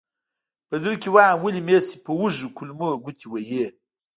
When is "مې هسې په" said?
1.65-2.11